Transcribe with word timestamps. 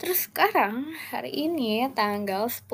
Terus 0.00 0.32
sekarang 0.32 0.96
hari 1.12 1.28
ini 1.28 1.84
tanggal 1.92 2.48
10 2.48 2.64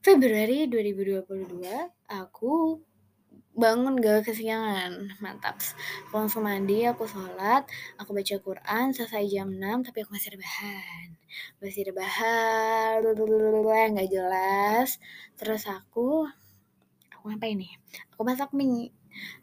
Februari 0.00 0.64
2022 0.64 1.60
aku 2.08 2.80
bangun 3.52 4.00
gak 4.00 4.24
kesiangan. 4.24 5.12
Mantap. 5.20 5.60
Aku 6.08 6.16
langsung 6.16 6.48
mandi 6.48 6.88
aku 6.88 7.04
sholat 7.04 7.68
aku 8.00 8.16
baca 8.16 8.36
Quran 8.40 8.96
selesai 8.96 9.28
jam 9.28 9.52
6 9.52 9.84
tapi 9.84 10.08
aku 10.08 10.16
masih 10.16 10.32
rebahan. 10.32 11.08
Masih 11.60 11.82
rebahan 11.92 13.04
nggak 13.92 14.08
jelas. 14.08 14.96
Terus 15.36 15.68
aku 15.68 16.24
aku 17.12 17.24
ngapain 17.28 17.60
nih? 17.60 17.76
Aku 18.16 18.24
masak 18.24 18.56
mie. 18.56 18.88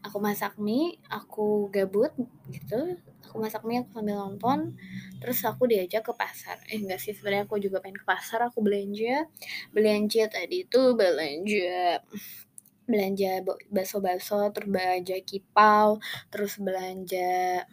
Aku 0.01 0.17
masak 0.17 0.57
mie 0.57 0.97
aku 1.05 1.69
gabut 1.69 2.17
gitu 2.49 2.97
aku 3.31 3.39
masak 3.39 3.63
mie 3.63 3.79
aku 3.79 3.95
sambil 3.95 4.19
nonton. 4.19 4.75
Terus 5.23 5.39
aku 5.47 5.63
diajak 5.71 6.03
ke 6.03 6.11
pasar. 6.11 6.59
Eh 6.67 6.83
enggak 6.83 6.99
sih 6.99 7.15
sebenarnya 7.15 7.47
aku 7.47 7.55
juga 7.63 7.79
pengen 7.79 8.03
ke 8.03 8.05
pasar 8.05 8.43
aku 8.43 8.59
belanja. 8.59 9.31
Belanja 9.71 10.27
tadi 10.27 10.67
itu 10.67 10.81
belanja 10.91 12.03
belanja 12.91 13.39
bakso-bakso 13.71 14.51
terus 14.51 14.67
belanja 14.67 15.15
kipau 15.23 16.03
terus 16.27 16.59
belanja 16.59 17.63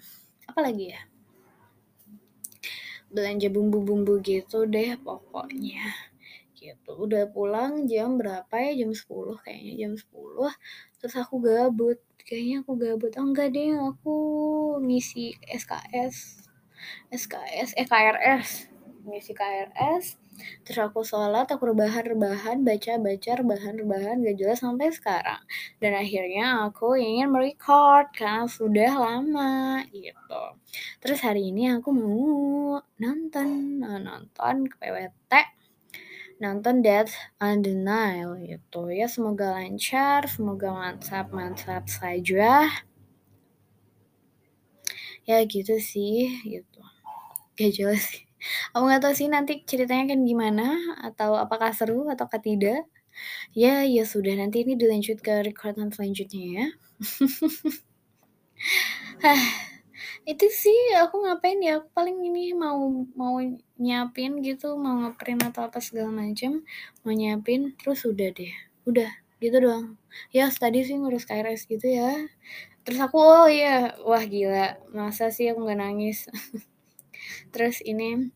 apa 0.47 0.61
lagi 0.63 0.95
ya? 0.95 1.03
Belanja 3.11 3.51
bumbu-bumbu 3.51 4.23
gitu 4.23 4.63
deh 4.63 4.95
pokoknya 5.03 6.08
udah 6.97 7.29
pulang 7.29 7.85
jam 7.85 8.17
berapa 8.17 8.55
ya? 8.57 8.85
Jam 8.85 8.91
10 8.97 9.37
kayaknya 9.45 9.73
jam 9.87 9.93
10 9.97 10.53
terus 10.99 11.15
aku 11.21 11.35
gabut. 11.45 11.99
Kayaknya 12.25 12.57
aku 12.65 12.73
gabut. 12.81 13.13
Oh 13.21 13.27
enggak 13.29 13.53
deh 13.57 13.73
aku 13.77 14.17
ngisi 14.85 15.37
SKS 15.49 16.45
SKS 17.13 17.75
eh 17.77 17.87
KRS 17.89 18.51
ngisi 19.09 19.33
KRS 19.33 20.21
terus 20.63 20.79
aku 20.79 21.03
sholat 21.03 21.51
aku 21.51 21.75
rebahan 21.75 22.05
rebahan 22.07 22.63
baca 22.63 22.93
baca 23.01 23.31
rebahan 23.43 23.75
rebahan. 23.81 24.23
Gak 24.23 24.37
jelas 24.39 24.63
sampai 24.63 24.95
sekarang. 24.95 25.43
Dan 25.83 25.99
akhirnya 25.99 26.69
aku 26.71 26.95
ingin 26.95 27.33
merecord 27.35 28.15
karena 28.15 28.47
sudah 28.47 28.93
lama 28.95 29.83
gitu. 29.91 30.43
Terus 31.03 31.19
hari 31.27 31.51
ini 31.51 31.75
aku 31.75 31.91
mau 31.91 32.79
nonton. 33.03 33.49
Nonton 33.83 34.71
ke 34.71 34.77
PWT 34.79 35.58
nonton 36.39 36.87
Death 36.87 37.11
on 37.43 37.67
the 37.67 37.75
gitu. 38.43 38.83
Ya 38.95 39.07
semoga 39.11 39.59
lancar 39.59 40.31
semoga 40.31 40.71
mantap 40.71 41.35
mantap 41.35 41.85
saja. 41.91 42.71
Ya 45.29 45.39
gitu 45.45 45.77
sih 45.83 46.31
gitu. 46.47 46.81
Gak 47.59 47.71
jelas 47.77 48.03
sih. 48.11 48.23
Aku 48.75 48.87
nggak 48.87 49.03
tahu 49.03 49.15
sih 49.19 49.29
nanti 49.31 49.67
ceritanya 49.67 50.15
kan 50.15 50.21
gimana 50.23 50.65
atau 51.03 51.35
apakah 51.35 51.75
seru 51.75 52.07
atau 52.13 52.27
tidak. 52.43 52.87
Ya 53.57 53.83
ya 53.83 54.05
sudah 54.07 54.35
nanti 54.39 54.63
ini 54.65 54.79
dilanjut 54.79 55.19
ke 55.27 55.35
rekaman 55.47 55.91
selanjutnya 55.91 56.45
ya 56.55 56.67
itu 60.29 60.47
sih 60.63 60.79
aku 61.03 61.25
ngapain 61.25 61.59
ya? 61.65 61.81
Aku 61.81 61.89
paling 61.97 62.17
ini 62.29 62.53
mau 62.53 62.77
mau 63.17 63.41
nyiapin 63.81 64.33
gitu 64.45 64.77
mau 64.77 64.95
ngeprint 65.01 65.41
atau 65.49 65.63
apa 65.69 65.81
segala 65.81 66.11
macam 66.13 66.53
mau 67.03 67.13
nyiapin 67.17 67.73
terus 67.81 68.05
udah 68.05 68.29
deh. 68.37 68.53
Udah 68.85 69.09
gitu 69.41 69.57
doang. 69.65 69.97
Ya 70.37 70.45
tadi 70.53 70.85
sih 70.85 70.97
ngurus 71.01 71.25
KRS 71.25 71.65
gitu 71.73 71.87
ya. 71.89 72.29
Terus 72.85 72.99
aku 73.01 73.17
oh 73.21 73.49
iya 73.49 73.97
wah 74.05 74.25
gila. 74.25 74.77
Masa 74.93 75.33
sih 75.33 75.49
aku 75.49 75.65
nggak 75.65 75.81
nangis? 75.81 76.29
Terus 77.53 77.81
ini 77.85 78.29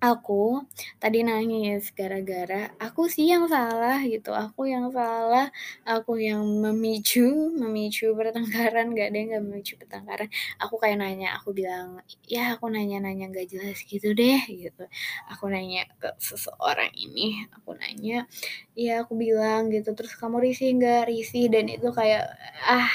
aku 0.00 0.64
tadi 0.96 1.20
nangis 1.20 1.92
gara-gara 1.92 2.72
aku 2.80 3.04
sih 3.12 3.28
yang 3.28 3.44
salah 3.52 4.00
gitu 4.08 4.32
aku 4.32 4.64
yang 4.64 4.88
salah 4.88 5.52
aku 5.84 6.16
yang 6.16 6.40
memicu 6.40 7.52
memicu 7.52 8.16
pertengkaran 8.16 8.96
gak 8.96 9.08
deh 9.12 9.22
gak 9.28 9.42
memicu 9.44 9.76
pertengkaran. 9.76 10.28
Aku 10.62 10.80
kayak 10.80 10.96
nanya 11.00 11.36
aku 11.36 11.52
bilang 11.52 12.00
ya 12.24 12.56
aku 12.56 12.72
nanya-nanya 12.72 13.28
gak 13.28 13.48
jelas 13.52 13.78
gitu 13.84 14.16
deh 14.16 14.40
gitu. 14.48 14.84
Aku 15.32 15.52
nanya 15.52 15.84
ke 16.00 16.08
seseorang 16.16 16.90
ini 16.96 17.44
aku 17.52 17.76
nanya 17.76 18.24
ya 18.72 19.04
aku 19.04 19.12
bilang 19.20 19.68
gitu 19.68 19.92
terus 19.92 20.16
kamu 20.16 20.40
risih 20.48 20.72
nggak? 20.80 21.12
Risih 21.12 21.52
dan 21.52 21.68
itu 21.68 21.88
kayak 21.92 22.24
ah 22.64 22.88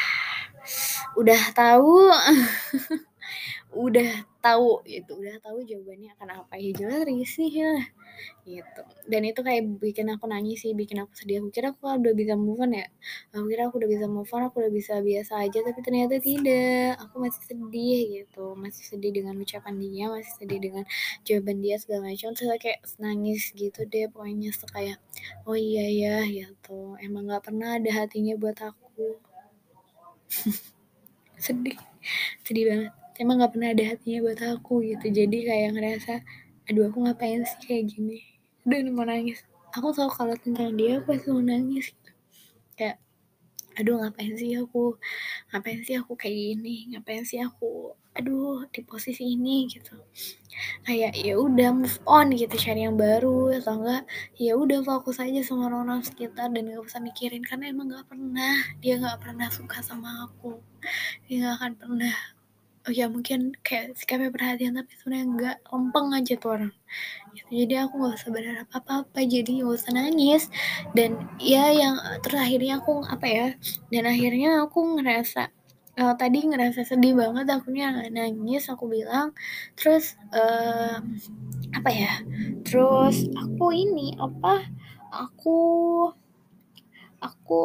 udah 1.15 1.41
tahu 1.53 2.09
udah 3.75 4.23
tahu 4.39 4.79
gitu 4.87 5.19
udah 5.19 5.35
tahu 5.43 5.59
jawabannya 5.67 6.15
akan 6.15 6.29
apa 6.41 6.53
ya 6.55 6.71
jelas 6.71 7.03
risih 7.03 7.51
ya 7.51 7.73
gitu. 8.47 8.81
Dan 9.11 9.27
itu 9.27 9.41
kayak 9.43 9.81
bikin 9.83 10.07
aku 10.13 10.25
nangis 10.31 10.63
sih 10.63 10.71
bikin 10.71 11.03
aku 11.03 11.11
sedih. 11.17 11.43
Aku 11.43 11.49
kira 11.51 11.75
aku 11.75 11.83
udah 11.83 12.13
bisa 12.15 12.33
move 12.39 12.61
on 12.63 12.71
ya. 12.71 12.87
Aku 13.35 13.45
kira 13.51 13.67
aku 13.67 13.75
udah 13.83 13.89
bisa 13.91 14.05
move 14.07 14.31
on 14.31 14.47
aku 14.47 14.55
udah 14.63 14.71
bisa 14.71 14.93
biasa 15.03 15.43
aja 15.43 15.59
tapi 15.65 15.79
ternyata 15.83 16.15
tidak. 16.23 16.95
Aku 17.03 17.19
masih 17.19 17.43
sedih 17.43 17.99
gitu 18.23 18.55
masih 18.55 18.83
sedih 18.87 19.11
dengan 19.11 19.35
ucapan 19.35 19.75
dia 19.81 20.05
masih 20.07 20.33
sedih 20.39 20.59
dengan 20.63 20.83
jawaban 21.27 21.57
dia 21.59 21.75
segala 21.81 22.07
macam. 22.07 22.31
Terus 22.31 22.49
kayak 22.61 22.79
nangis 23.01 23.51
gitu 23.51 23.79
deh 23.83 24.07
pokoknya 24.07 24.49
kayak 24.71 24.97
oh 25.43 25.57
iya 25.57 25.85
ya 25.91 26.15
gitu. 26.29 26.95
Emang 27.03 27.27
nggak 27.27 27.43
pernah 27.51 27.75
ada 27.75 27.91
hatinya 27.91 28.39
buat 28.39 28.55
aku. 28.63 29.19
Sedih 31.45 31.75
sedih 32.45 32.65
banget 32.69 33.04
emang 33.19 33.39
nggak 33.39 33.51
pernah 33.55 33.69
ada 33.71 33.83
hatinya 33.95 34.19
buat 34.25 34.41
aku 34.43 34.73
gitu. 34.83 35.05
Jadi 35.11 35.37
kayak 35.47 35.69
ngerasa 35.75 36.13
aduh 36.65 36.89
aku 36.89 36.97
ngapain 37.05 37.45
sih 37.45 37.59
kayak 37.63 37.93
gini? 37.93 38.19
Udah 38.65 38.79
mau 38.91 39.05
nangis. 39.05 39.45
Aku 39.75 39.91
tahu 39.91 40.09
kalau 40.09 40.35
tentang 40.39 40.73
dia 40.79 40.99
aku 40.99 41.13
pasti 41.13 41.27
mau 41.31 41.43
nangis 41.43 41.91
gitu. 41.93 42.11
Kayak 42.75 42.97
aduh 43.75 43.99
ngapain 43.99 44.33
sih 44.39 44.55
aku? 44.55 44.95
Ngapain 45.51 45.79
sih 45.83 45.95
aku 45.99 46.15
kayak 46.15 46.35
gini? 46.35 46.89
Ngapain 46.95 47.23
sih 47.27 47.39
aku 47.43 47.93
aduh 48.15 48.63
di 48.71 48.81
posisi 48.83 49.35
ini? 49.35 49.67
Gitu. 49.67 49.95
Kayak 50.87 51.19
ya 51.19 51.35
udah 51.35 51.69
move 51.75 51.99
on 52.07 52.31
gitu 52.31 52.55
cari 52.55 52.87
yang 52.87 52.95
baru. 52.95 53.53
Atau 53.59 53.83
enggak 53.83 54.03
ya 54.39 54.55
udah 54.55 54.79
fokus 54.83 55.19
aja 55.21 55.43
sama 55.43 55.67
orang-orang 55.71 56.01
sekitar 56.03 56.49
dan 56.51 56.71
gak 56.71 56.83
usah 56.83 56.99
mikirin. 57.03 57.43
Karena 57.43 57.71
emang 57.71 57.91
gak 57.91 58.07
pernah 58.07 58.55
dia 58.79 58.97
gak 58.99 59.21
pernah 59.23 59.47
suka 59.51 59.83
sama 59.83 60.27
aku. 60.27 60.59
Dia 61.27 61.51
gak 61.51 61.55
akan 61.59 61.71
pernah 61.77 62.15
oh 62.85 62.93
ya 62.93 63.09
mungkin 63.09 63.57
kayak 63.65 63.97
sikapnya 63.97 64.29
perhatian 64.29 64.77
tapi 64.77 64.93
sebenarnya 65.01 65.27
nggak 65.33 65.57
lempeng 65.73 66.07
aja 66.13 66.33
tuh 66.37 66.49
orang. 66.53 66.73
Gitu. 67.35 67.51
jadi 67.67 67.73
aku 67.83 67.93
nggak 67.99 68.15
usah 68.15 68.31
berharap 68.31 68.67
apa 68.71 68.91
apa 69.03 69.19
jadi 69.25 69.49
nggak 69.59 69.73
usah 69.73 69.91
nangis. 69.97 70.43
Dan 70.93 71.25
ya 71.41 71.73
yang 71.73 71.95
terakhirnya 72.21 72.79
aku 72.79 73.01
apa 73.05 73.27
ya 73.27 73.47
dan 73.89 74.03
akhirnya 74.05 74.49
aku 74.63 74.79
ngerasa 75.01 75.49
uh, 75.97 76.13
tadi 76.15 76.37
ngerasa 76.45 76.85
sedih 76.85 77.17
banget 77.17 77.45
akunya 77.49 78.05
nangis 78.13 78.69
aku 78.69 78.85
bilang. 78.85 79.33
Terus 79.73 80.13
uh, 80.31 81.01
apa 81.73 81.89
ya 81.91 82.13
terus 82.63 83.27
aku 83.33 83.73
ini 83.73 84.15
apa 84.21 84.63
aku 85.11 85.59
aku 87.19 87.63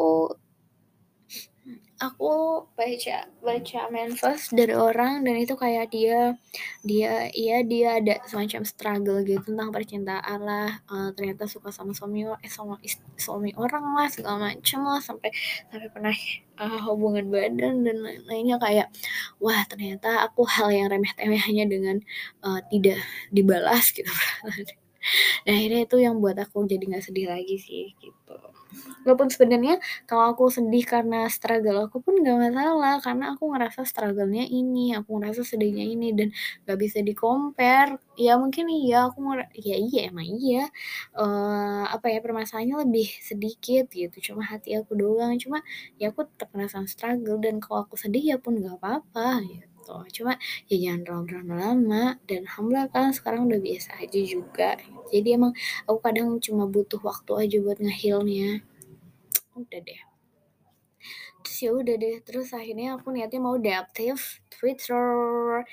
aku 2.01 2.65
baca 2.73 3.29
baca 3.45 3.79
manifest 3.93 4.49
dari 4.57 4.73
orang 4.73 5.21
dan 5.21 5.37
itu 5.37 5.53
kayak 5.53 5.93
dia 5.93 6.33
dia 6.81 7.29
iya 7.37 7.61
dia 7.61 8.01
ada 8.01 8.17
semacam 8.25 8.61
struggle 8.65 9.21
gitu 9.21 9.53
tentang 9.53 9.69
percintaan 9.69 10.39
lah. 10.41 10.81
Uh, 10.89 11.13
ternyata 11.13 11.45
suka 11.45 11.69
sama 11.69 11.93
suami 11.93 12.25
eh 12.41 12.49
sama 12.49 12.81
suami 13.21 13.53
orang 13.53 13.85
lah 13.93 14.09
segala 14.09 14.49
macam 14.49 14.81
lah 14.89 14.97
sampai 14.97 15.29
sampai 15.69 15.89
pernah 15.93 16.15
uh, 16.57 16.79
hubungan 16.89 17.29
badan 17.29 17.85
dan 17.85 17.97
lain-lainnya 18.01 18.57
kayak 18.57 18.87
wah 19.37 19.61
ternyata 19.69 20.25
aku 20.25 20.41
hal 20.49 20.73
yang 20.73 20.89
remeh 20.89 21.13
temeh 21.13 21.37
hanya 21.37 21.69
dengan 21.69 22.01
uh, 22.41 22.59
tidak 22.73 22.97
dibalas 23.29 23.93
gitu 23.93 24.09
nah 25.45 25.53
akhirnya 25.57 25.81
itu 25.87 25.97
yang 26.01 26.15
buat 26.23 26.37
aku 26.37 26.65
jadi 26.69 26.83
nggak 26.89 27.03
sedih 27.05 27.27
lagi 27.33 27.55
sih 27.57 27.93
gitu. 27.97 28.35
Walaupun 29.03 29.27
sebenarnya 29.33 29.75
kalau 30.07 30.31
aku 30.31 30.47
sedih 30.47 30.85
karena 30.87 31.27
struggle 31.27 31.89
aku 31.89 31.99
pun 32.05 32.21
gak 32.23 32.37
masalah 32.39 32.95
karena 33.03 33.25
aku 33.35 33.43
ngerasa 33.51 33.81
struggle-nya 33.83 34.45
ini 34.47 34.95
aku 34.95 35.19
ngerasa 35.19 35.41
sedihnya 35.43 35.85
ini 35.91 36.07
dan 36.15 36.29
gak 36.63 36.77
bisa 36.79 37.03
di 37.03 37.11
compare 37.17 37.99
ya 38.15 38.37
mungkin 38.39 38.69
iya 38.71 39.09
aku 39.11 39.19
ya 39.57 39.75
iya 39.75 39.99
emang 40.13 40.27
iya. 40.39 40.69
Uh, 41.17 41.83
apa 41.89 42.07
ya 42.13 42.19
permasalahannya 42.23 42.87
lebih 42.87 43.07
sedikit 43.19 43.91
gitu. 43.91 44.17
Cuma 44.31 44.45
hati 44.47 44.77
aku 44.79 44.95
doang 44.95 45.35
cuma 45.41 45.59
ya 45.99 46.13
aku 46.13 46.27
tetap 46.29 46.49
ngerasain 46.55 46.87
struggle 46.87 47.37
dan 47.43 47.59
kalau 47.63 47.83
aku 47.87 47.95
sedih 47.99 48.23
ya 48.23 48.37
pun 48.39 48.59
gak 48.61 48.77
apa-apa 48.79 49.43
gitu 49.49 49.70
gitu. 49.81 50.21
Cuma 50.21 50.37
ya 50.69 50.77
jangan 50.77 51.01
drama-drama 51.01 51.53
lama. 51.57 52.03
Dan 52.29 52.45
alhamdulillah 52.45 52.87
kan 52.93 53.09
sekarang 53.11 53.49
udah 53.49 53.59
biasa 53.59 53.97
aja 53.97 54.21
juga. 54.21 54.77
Jadi 55.09 55.27
emang 55.33 55.53
aku 55.89 55.97
kadang 56.05 56.37
cuma 56.37 56.69
butuh 56.69 57.01
waktu 57.01 57.31
aja 57.49 57.57
buat 57.65 57.81
ngehilnya 57.81 58.61
udah 59.57 59.79
deh. 59.81 60.01
Terus 61.41 61.57
ya 61.57 61.69
udah 61.73 61.95
deh. 61.97 62.15
Terus 62.21 62.53
akhirnya 62.53 63.01
aku 63.01 63.09
niatnya 63.09 63.41
mau 63.41 63.57
deaktif 63.57 64.45
Twitter. 64.53 65.65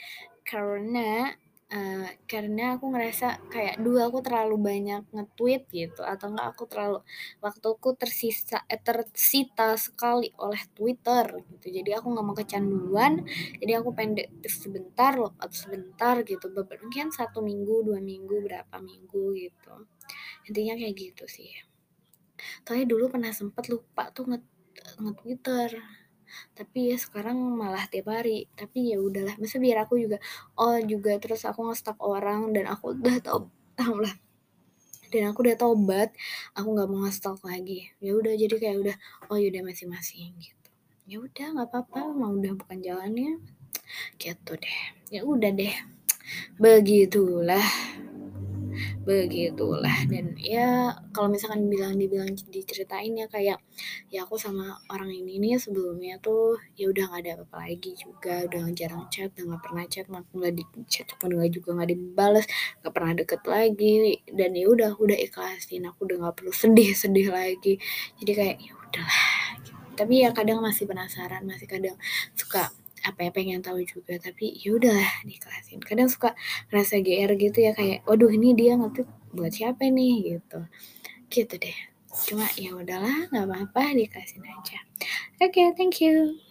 Karena 0.49 1.37
uh, 1.69 2.09
karena 2.25 2.77
aku 2.77 2.89
ngerasa 2.93 3.45
kayak 3.53 3.77
dulu 3.81 4.01
aku 4.01 4.19
terlalu 4.25 4.57
banyak 4.57 5.03
nge-tweet 5.13 5.69
gitu 5.69 6.01
atau 6.01 6.33
enggak 6.33 6.49
aku 6.57 6.65
terlalu 6.65 6.99
waktuku 7.45 7.89
tersisa 8.01 8.65
eh, 8.69 8.81
tersita 8.81 9.77
sekali 9.77 10.33
oleh 10.41 10.61
Twitter 10.73 11.25
gitu. 11.45 11.67
Jadi 11.69 11.91
aku 11.93 12.07
nggak 12.13 12.27
mau 12.27 12.37
kecanduan, 12.37 13.13
jadi 13.61 13.73
aku 13.81 13.93
pendek 13.93 14.29
sebentar, 14.49 15.17
logout 15.17 15.53
sebentar 15.53 16.21
gitu. 16.25 16.49
Mungkin 16.53 17.13
satu 17.13 17.45
minggu, 17.45 17.85
dua 17.85 18.01
minggu, 18.01 18.45
berapa 18.45 18.77
minggu 18.81 19.37
gitu. 19.37 19.75
Intinya 20.49 20.75
kayak 20.77 20.95
gitu 20.97 21.25
sih. 21.29 21.53
Soalnya 22.65 22.87
dulu 22.89 23.13
pernah 23.13 23.33
sempet 23.35 23.67
lupa 23.69 24.09
tuh 24.15 24.31
nge, 24.31 24.41
nge 25.03 25.13
Twitter 25.21 25.69
tapi 26.53 26.93
ya 26.93 26.97
sekarang 26.97 27.37
malah 27.37 27.85
tiap 27.89 28.13
hari. 28.13 28.47
Tapi 28.55 28.95
ya 28.95 28.99
udahlah 29.01 29.35
masa 29.37 29.57
biar 29.59 29.85
aku 29.85 30.01
juga 30.01 30.19
oh 30.59 30.79
juga 30.83 31.17
terus 31.23 31.45
aku 31.49 31.69
nge 31.69 31.95
orang 32.01 32.53
dan 32.53 32.69
aku 32.69 32.97
udah 32.97 33.17
tau 33.23 33.51
lah. 33.99 34.15
Dan 35.09 35.33
aku 35.33 35.45
udah 35.49 35.57
tobat 35.57 36.13
aku 36.53 36.69
nggak 36.75 36.89
mau 36.89 37.07
nge 37.09 37.21
lagi. 37.45 37.81
Ya 37.99 38.13
udah 38.15 38.33
jadi 38.37 38.55
kayak 38.59 38.77
udah 38.83 38.97
oh 39.33 39.37
yaudah 39.41 39.63
masing-masing 39.65 40.37
gitu. 40.39 40.69
Ya 41.09 41.17
udah 41.21 41.47
nggak 41.57 41.69
apa-apa 41.73 42.13
mau 42.13 42.37
udah 42.37 42.53
bukan 42.57 42.79
jalannya. 42.85 43.41
Gitu 44.21 44.53
deh. 44.57 44.81
Ya 45.09 45.25
udah 45.25 45.49
deh. 45.49 45.73
Begitulah 46.61 47.65
begitulah. 49.09 50.05
Dan 50.05 50.37
ya 50.37 50.93
kalau 51.17 51.33
misalkan 51.33 51.65
bilang 51.73 51.97
dibilang 51.97 52.29
diceritain 52.53 53.17
ya 53.17 53.25
kayak 53.25 53.57
ya 54.13 54.29
aku 54.29 54.37
sama 54.37 54.77
orang 54.93 55.09
ini 55.09 55.41
nih 55.41 55.57
sebelumnya 55.57 56.21
tuh 56.21 56.61
ya 56.77 56.93
udah 56.93 57.09
nggak 57.09 57.21
ada 57.25 57.33
apa-apa 57.41 57.57
lagi 57.73 57.97
juga 57.97 58.45
udah 58.45 58.69
jarang 58.77 59.09
chat 59.09 59.33
udah 59.33 59.45
nggak 59.49 59.63
pernah 59.65 59.85
chat 59.89 60.07
nggak 60.13 60.53
di 60.53 60.65
chat 60.93 61.09
pun 61.17 61.33
nggak 61.33 61.51
juga 61.57 61.69
nggak 61.81 61.89
dibales 61.89 62.45
nggak 62.85 62.93
pernah 62.93 63.13
deket 63.17 63.43
lagi. 63.49 63.97
Dan 64.29 64.51
ya 64.53 64.67
udah 64.69 64.91
udah 65.01 65.17
ikhlasin 65.17 65.89
aku 65.89 66.05
udah 66.05 66.17
nggak 66.29 66.35
perlu 66.37 66.53
sedih 66.53 66.93
sedih 66.93 67.33
lagi. 67.33 67.81
Jadi 68.21 68.33
kayak 68.37 68.57
ya 68.61 68.73
udahlah. 68.77 69.29
Tapi 69.97 70.15
ya 70.23 70.31
kadang 70.37 70.61
masih 70.61 70.85
penasaran 70.85 71.43
masih 71.49 71.67
kadang 71.67 71.97
suka 72.37 72.71
apa 73.09 73.29
ya 73.29 73.31
pengen 73.33 73.65
tahu 73.65 73.81
juga. 73.89 74.21
Tapi 74.21 74.61
ya 74.61 74.77
udahlah 74.77 75.13
dikelasin 75.25 75.81
kadang 75.81 76.13
suka 76.13 76.37
rasa 76.69 77.01
GR 77.01 77.33
gitu 77.41 77.59
ya 77.65 77.73
kayak 77.73 78.05
waduh 78.05 78.29
ini 78.29 78.53
dia 78.53 78.77
ngetik 78.77 79.09
buat 79.33 79.53
siapa 79.53 79.89
nih? 79.89 80.37
Gitu. 80.37 80.61
Gitu 81.33 81.55
deh. 81.57 81.79
Cuma 82.29 82.45
ya 82.57 82.77
udahlah 82.77 83.33
nggak 83.33 83.45
apa-apa 83.49 83.97
dikasih 83.97 84.41
aja. 84.45 84.79
Oke 85.39 85.55
okay, 85.55 85.67
thank 85.77 86.05
you 86.05 86.48